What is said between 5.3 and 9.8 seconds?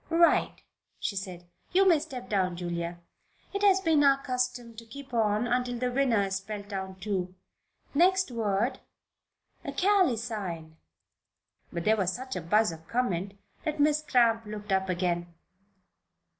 until the winner is spelled down, too. Next word, Ruth: